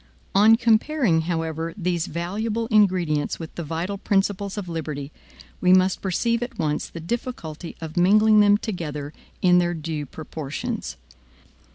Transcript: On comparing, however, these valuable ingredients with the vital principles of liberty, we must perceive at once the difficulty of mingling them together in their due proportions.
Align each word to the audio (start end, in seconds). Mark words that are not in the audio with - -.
On 0.33 0.55
comparing, 0.55 1.21
however, 1.29 1.75
these 1.77 2.07
valuable 2.07 2.65
ingredients 2.71 3.37
with 3.37 3.53
the 3.53 3.61
vital 3.63 3.99
principles 3.99 4.57
of 4.57 4.67
liberty, 4.67 5.11
we 5.61 5.73
must 5.73 6.01
perceive 6.01 6.41
at 6.41 6.57
once 6.57 6.89
the 6.89 6.99
difficulty 6.99 7.75
of 7.79 7.95
mingling 7.97 8.39
them 8.39 8.57
together 8.57 9.13
in 9.43 9.59
their 9.59 9.75
due 9.75 10.07
proportions. 10.07 10.97